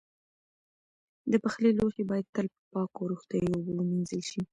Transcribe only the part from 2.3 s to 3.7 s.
تل په پاکو او روغتیایي